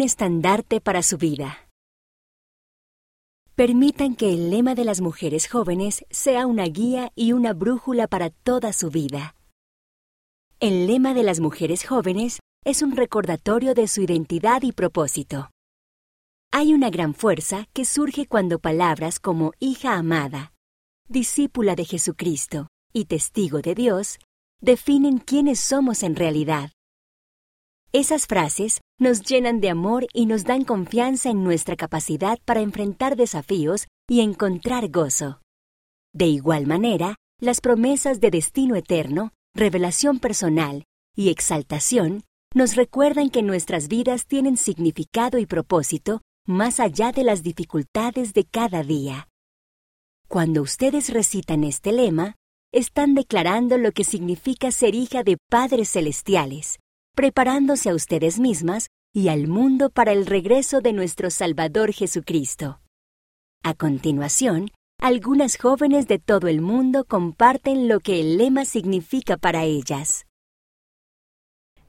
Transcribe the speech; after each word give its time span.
estandarte 0.00 0.80
para 0.80 1.02
su 1.02 1.18
vida. 1.18 1.68
Permitan 3.54 4.14
que 4.14 4.32
el 4.32 4.50
lema 4.50 4.74
de 4.74 4.84
las 4.84 5.00
mujeres 5.00 5.48
jóvenes 5.48 6.04
sea 6.10 6.46
una 6.46 6.64
guía 6.64 7.12
y 7.14 7.32
una 7.32 7.52
brújula 7.52 8.06
para 8.06 8.30
toda 8.30 8.72
su 8.72 8.90
vida. 8.90 9.34
El 10.60 10.86
lema 10.86 11.14
de 11.14 11.22
las 11.22 11.40
mujeres 11.40 11.84
jóvenes 11.86 12.40
es 12.64 12.82
un 12.82 12.96
recordatorio 12.96 13.74
de 13.74 13.88
su 13.88 14.02
identidad 14.02 14.62
y 14.62 14.72
propósito. 14.72 15.50
Hay 16.52 16.74
una 16.74 16.90
gran 16.90 17.14
fuerza 17.14 17.66
que 17.72 17.84
surge 17.84 18.26
cuando 18.26 18.58
palabras 18.58 19.20
como 19.20 19.52
hija 19.60 19.94
amada, 19.94 20.52
discípula 21.08 21.76
de 21.76 21.84
Jesucristo 21.84 22.68
y 22.92 23.04
testigo 23.04 23.60
de 23.60 23.74
Dios 23.74 24.18
definen 24.60 25.18
quiénes 25.18 25.60
somos 25.60 26.02
en 26.02 26.16
realidad. 26.16 26.70
Esas 27.92 28.26
frases 28.28 28.80
nos 29.00 29.22
llenan 29.22 29.60
de 29.60 29.68
amor 29.68 30.06
y 30.12 30.26
nos 30.26 30.44
dan 30.44 30.64
confianza 30.64 31.28
en 31.30 31.42
nuestra 31.42 31.74
capacidad 31.74 32.38
para 32.44 32.60
enfrentar 32.60 33.16
desafíos 33.16 33.88
y 34.08 34.20
encontrar 34.20 34.88
gozo. 34.90 35.40
De 36.12 36.26
igual 36.26 36.68
manera, 36.68 37.16
las 37.40 37.60
promesas 37.60 38.20
de 38.20 38.30
destino 38.30 38.76
eterno, 38.76 39.32
revelación 39.54 40.20
personal 40.20 40.84
y 41.16 41.30
exaltación 41.30 42.22
nos 42.54 42.76
recuerdan 42.76 43.28
que 43.28 43.42
nuestras 43.42 43.88
vidas 43.88 44.26
tienen 44.26 44.56
significado 44.56 45.38
y 45.38 45.46
propósito 45.46 46.20
más 46.46 46.78
allá 46.78 47.10
de 47.10 47.24
las 47.24 47.42
dificultades 47.42 48.34
de 48.34 48.44
cada 48.44 48.84
día. 48.84 49.28
Cuando 50.28 50.62
ustedes 50.62 51.12
recitan 51.12 51.64
este 51.64 51.90
lema, 51.90 52.36
están 52.72 53.16
declarando 53.16 53.78
lo 53.78 53.90
que 53.90 54.04
significa 54.04 54.70
ser 54.70 54.94
hija 54.94 55.24
de 55.24 55.38
padres 55.48 55.90
celestiales, 55.90 56.78
preparándose 57.14 57.90
a 57.90 57.94
ustedes 57.94 58.38
mismas 58.38 58.88
y 59.12 59.28
al 59.28 59.48
mundo 59.48 59.90
para 59.90 60.12
el 60.12 60.26
regreso 60.26 60.80
de 60.80 60.92
nuestro 60.92 61.30
Salvador 61.30 61.92
Jesucristo. 61.92 62.80
A 63.62 63.74
continuación, 63.74 64.70
algunas 64.98 65.56
jóvenes 65.56 66.06
de 66.06 66.18
todo 66.18 66.48
el 66.48 66.60
mundo 66.60 67.04
comparten 67.04 67.88
lo 67.88 68.00
que 68.00 68.20
el 68.20 68.38
lema 68.38 68.64
significa 68.64 69.36
para 69.36 69.64
ellas. 69.64 70.26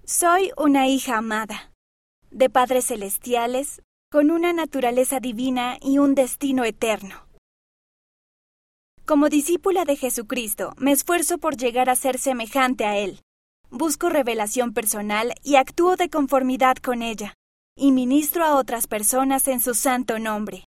Soy 0.05 0.51
una 0.57 0.87
hija 0.87 1.17
amada, 1.17 1.71
de 2.31 2.49
padres 2.49 2.87
celestiales, 2.87 3.81
con 4.09 4.31
una 4.31 4.51
naturaleza 4.51 5.19
divina 5.19 5.77
y 5.81 5.99
un 5.99 6.15
destino 6.15 6.65
eterno. 6.65 7.27
Como 9.05 9.29
discípula 9.29 9.85
de 9.85 9.95
Jesucristo, 9.95 10.73
me 10.77 10.91
esfuerzo 10.91 11.37
por 11.37 11.55
llegar 11.55 11.89
a 11.89 11.95
ser 11.95 12.17
semejante 12.17 12.85
a 12.85 12.97
Él. 12.97 13.19
Busco 13.71 14.09
revelación 14.09 14.73
personal 14.73 15.33
y 15.43 15.55
actúo 15.55 15.95
de 15.95 16.09
conformidad 16.09 16.75
con 16.75 17.01
ella, 17.01 17.33
y 17.75 17.91
ministro 17.91 18.43
a 18.43 18.55
otras 18.55 18.85
personas 18.85 19.47
en 19.47 19.61
su 19.61 19.73
santo 19.73 20.19
nombre. 20.19 20.65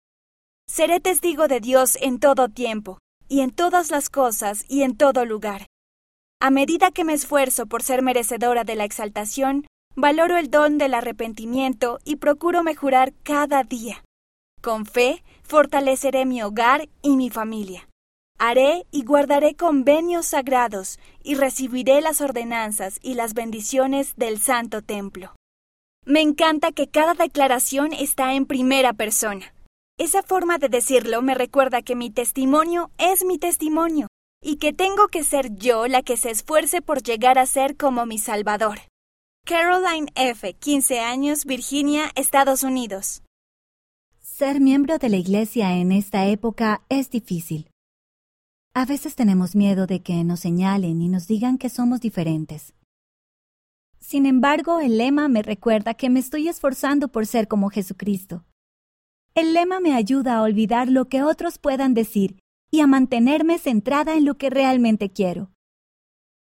Seré 0.67 0.99
testigo 0.99 1.47
de 1.47 1.61
Dios 1.61 1.97
en 2.01 2.19
todo 2.19 2.49
tiempo, 2.49 2.99
y 3.29 3.43
en 3.43 3.51
todas 3.51 3.91
las 3.91 4.09
cosas 4.09 4.65
y 4.69 4.83
en 4.83 4.97
todo 4.97 5.27
lugar. 5.27 5.67
A 6.41 6.51
medida 6.51 6.91
que 6.91 7.05
me 7.05 7.13
esfuerzo 7.13 7.67
por 7.67 7.83
ser 7.83 8.03
merecedora 8.03 8.65
de 8.65 8.75
la 8.77 8.85
exaltación, 8.85 9.67
Valoro 9.99 10.37
el 10.37 10.51
don 10.51 10.77
del 10.77 10.93
arrepentimiento 10.93 12.01
y 12.05 12.17
procuro 12.17 12.63
mejorar 12.63 13.15
cada 13.23 13.63
día. 13.63 14.05
Con 14.61 14.85
fe, 14.85 15.25
fortaleceré 15.43 16.27
mi 16.27 16.43
hogar 16.43 16.91
y 17.01 17.17
mi 17.17 17.31
familia. 17.31 17.89
Haré 18.39 18.87
y 18.91 19.03
guardaré 19.05 19.55
convenios 19.55 20.27
sagrados 20.27 20.99
y 21.23 21.37
recibiré 21.37 22.03
las 22.03 22.21
ordenanzas 22.21 22.99
y 23.03 23.15
las 23.15 23.33
bendiciones 23.33 24.15
del 24.17 24.39
Santo 24.39 24.83
Templo. 24.83 25.35
Me 26.05 26.21
encanta 26.21 26.71
que 26.73 26.87
cada 26.87 27.15
declaración 27.15 27.93
está 27.93 28.35
en 28.35 28.45
primera 28.45 28.93
persona. 28.93 29.55
Esa 29.99 30.23
forma 30.23 30.59
de 30.59 30.69
decirlo 30.69 31.23
me 31.23 31.35
recuerda 31.35 31.81
que 31.81 31.97
mi 31.97 32.11
testimonio 32.11 32.91
es 32.99 33.25
mi 33.25 33.39
testimonio 33.39 34.09
y 34.43 34.57
que 34.57 34.75
tengo 34.75 35.09
que 35.09 35.25
ser 35.25 35.57
yo 35.57 35.87
la 35.89 36.03
que 36.03 36.19
se 36.19 36.31
esfuerce 36.31 36.83
por 36.83 37.03
llegar 37.03 37.39
a 37.39 37.47
ser 37.47 37.77
como 37.77 38.05
mi 38.05 38.19
Salvador. 38.19 38.81
Caroline 39.47 40.11
F., 40.15 40.53
15 40.53 41.01
años, 41.01 41.47
Virginia, 41.47 42.11
Estados 42.15 42.63
Unidos. 42.63 43.23
Ser 44.21 44.61
miembro 44.61 44.99
de 44.99 45.09
la 45.09 45.17
Iglesia 45.17 45.73
en 45.77 45.93
esta 45.93 46.27
época 46.27 46.83
es 46.91 47.11
difícil. 47.11 47.71
A 48.77 48.85
veces 48.85 49.15
tenemos 49.15 49.57
miedo 49.57 49.87
de 49.87 50.03
que 50.03 50.23
nos 50.23 50.41
señalen 50.41 51.01
y 51.01 51.09
nos 51.09 51.27
digan 51.27 51.57
que 51.57 51.71
somos 51.71 52.03
diferentes. 52.03 52.75
Sin 54.01 54.27
embargo, 54.27 54.81
el 54.81 54.99
lema 54.99 55.29
me 55.29 55.41
recuerda 55.41 55.95
que 55.95 56.11
me 56.11 56.21
estoy 56.21 56.49
esforzando 56.49 57.09
por 57.09 57.25
ser 57.25 57.49
como 57.49 57.71
Jesucristo. 57.71 58.45
El 59.35 59.55
lema 59.55 59.81
me 59.81 59.95
ayuda 59.95 60.37
a 60.37 60.43
olvidar 60.43 60.91
lo 60.91 61.07
que 61.07 61.23
otros 61.23 61.57
puedan 61.57 61.95
decir 61.95 62.39
y 62.71 62.81
a 62.81 62.87
mantenerme 62.87 63.59
centrada 63.59 64.15
en 64.15 64.27
lo 64.27 64.35
que 64.35 64.51
realmente 64.51 65.09
quiero. 65.09 65.51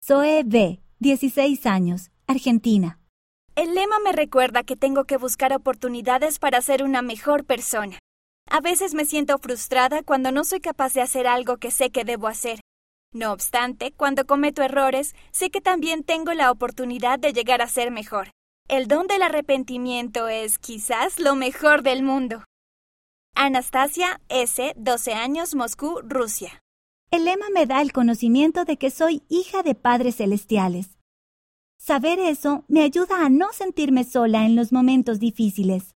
Zoe 0.02 0.44
B., 0.46 0.80
16 1.00 1.66
años, 1.66 2.12
Argentina. 2.28 2.98
El 3.58 3.76
lema 3.76 4.00
me 4.06 4.14
recuerda 4.14 4.64
que 4.64 4.78
tengo 4.78 5.04
que 5.04 5.18
buscar 5.18 5.52
oportunidades 5.52 6.40
para 6.40 6.62
ser 6.62 6.82
una 6.82 7.02
mejor 7.02 7.44
persona. 7.44 8.00
A 8.54 8.60
veces 8.60 8.94
me 8.94 9.06
siento 9.06 9.38
frustrada 9.38 10.04
cuando 10.04 10.34
no 10.34 10.44
soy 10.44 10.60
capaz 10.60 10.94
de 10.94 11.00
hacer 11.00 11.26
algo 11.26 11.56
que 11.56 11.72
sé 11.72 11.90
que 11.90 12.04
debo 12.04 12.28
hacer. 12.28 12.60
No 13.14 13.32
obstante, 13.32 13.94
cuando 13.94 14.26
cometo 14.26 14.62
errores, 14.62 15.16
sé 15.32 15.50
que 15.50 15.62
también 15.62 16.04
tengo 16.04 16.34
la 16.34 16.52
oportunidad 16.52 17.18
de 17.18 17.32
llegar 17.32 17.62
a 17.62 17.70
ser 17.70 17.92
mejor. 17.92 18.32
El 18.68 18.90
don 18.90 19.08
del 19.08 19.22
arrepentimiento 19.22 20.28
es 20.28 20.60
quizás 20.60 21.18
lo 21.18 21.36
mejor 21.36 21.82
del 21.82 22.04
mundo. 22.04 22.44
Anastasia 23.36 24.20
S., 24.28 24.74
12 24.76 25.14
años, 25.14 25.56
Moscú, 25.56 26.02
Rusia. 26.04 26.60
El 27.10 27.24
lema 27.24 27.46
me 27.54 27.66
da 27.66 27.82
el 27.82 27.94
conocimiento 27.94 28.66
de 28.66 28.76
que 28.76 28.92
soy 28.92 29.24
hija 29.30 29.64
de 29.64 29.76
padres 29.76 30.18
celestiales. 30.18 30.98
Saber 31.78 32.20
eso 32.20 32.66
me 32.68 32.84
ayuda 32.84 33.26
a 33.26 33.30
no 33.30 33.54
sentirme 33.54 34.04
sola 34.04 34.46
en 34.46 34.58
los 34.58 34.74
momentos 34.74 35.20
difíciles. 35.20 35.96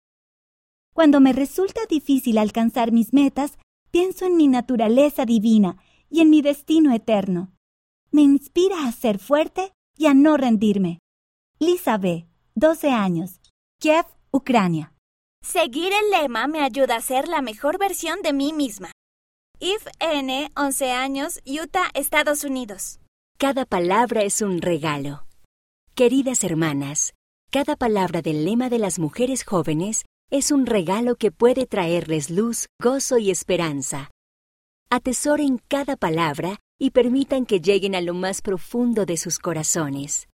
Cuando 0.94 1.20
me 1.20 1.34
resulta 1.34 1.82
difícil 1.90 2.38
alcanzar 2.38 2.92
mis 2.92 3.14
metas, 3.14 3.58
pienso 3.92 4.26
en 4.26 4.38
mi 4.38 4.48
naturaleza 4.48 5.26
divina 5.26 5.78
y 6.10 6.22
en 6.22 6.30
mi 6.30 6.42
destino 6.42 6.94
eterno. 6.94 7.52
Me 8.12 8.22
inspira 8.22 8.88
a 8.88 8.92
ser 8.92 9.18
fuerte 9.18 9.74
y 9.98 10.06
a 10.06 10.14
no 10.14 10.38
rendirme. 10.38 11.00
Lisa 11.60 11.98
B., 11.98 12.28
12 12.56 12.92
años, 12.92 13.42
Kiev, 13.80 14.06
Ucrania. 14.32 14.94
Seguir 15.42 15.92
el 15.92 16.12
lema 16.12 16.48
me 16.48 16.62
ayuda 16.62 16.96
a 16.96 17.02
ser 17.02 17.28
la 17.28 17.42
mejor 17.42 17.80
versión 17.80 18.22
de 18.22 18.34
mí 18.34 18.54
misma. 18.54 18.92
If 19.60 19.88
N., 20.00 20.52
11 20.56 20.92
años, 20.92 21.42
Utah, 21.46 21.90
Estados 21.94 22.44
Unidos. 22.44 23.00
Cada 23.38 23.66
palabra 23.66 24.22
es 24.22 24.42
un 24.42 24.62
regalo. 24.62 25.26
Queridas 25.96 26.44
hermanas, 26.44 27.14
cada 27.52 27.76
palabra 27.76 28.22
del 28.22 28.46
lema 28.46 28.70
de 28.70 28.80
las 28.80 29.00
mujeres 29.00 29.44
jóvenes 29.44 30.06
es 30.34 30.52
un 30.52 30.66
regalo 30.66 31.16
que 31.16 31.32
puede 31.32 31.68
traerles 31.68 32.32
luz, 32.32 32.68
gozo 32.82 33.20
y 33.20 33.30
esperanza. 33.30 34.10
Atesoren 34.90 35.60
cada 35.68 35.96
palabra 35.96 36.60
y 36.80 36.90
permitan 36.90 37.46
que 37.46 37.62
lleguen 37.62 37.94
a 37.94 38.02
lo 38.02 38.16
más 38.16 38.42
profundo 38.42 39.06
de 39.06 39.18
sus 39.18 39.38
corazones. 39.38 40.28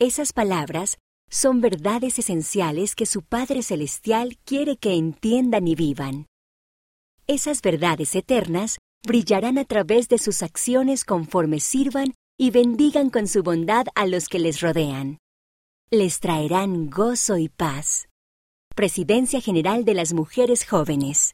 Esas 0.00 0.32
palabras 0.32 0.98
son 1.30 1.60
verdades 1.60 2.18
esenciales 2.18 2.96
que 2.96 3.06
su 3.06 3.22
Padre 3.22 3.62
Celestial 3.62 4.38
quiere 4.44 4.76
que 4.76 4.94
entiendan 4.94 5.68
y 5.68 5.76
vivan. 5.76 6.26
Esas 7.28 7.62
verdades 7.62 8.16
eternas 8.16 8.78
brillarán 9.06 9.56
a 9.56 9.64
través 9.64 10.08
de 10.08 10.18
sus 10.18 10.42
acciones 10.42 11.04
conforme 11.04 11.60
sirvan 11.60 12.12
y 12.36 12.50
bendigan 12.50 13.08
con 13.08 13.28
su 13.28 13.44
bondad 13.44 13.86
a 13.94 14.04
los 14.04 14.26
que 14.26 14.40
les 14.40 14.60
rodean. 14.60 15.18
Les 15.92 16.18
traerán 16.18 16.90
gozo 16.90 17.38
y 17.38 17.48
paz. 17.48 18.07
Presidencia 18.78 19.40
General 19.40 19.84
de 19.84 19.92
las 19.92 20.12
Mujeres 20.12 20.64
Jóvenes. 20.64 21.26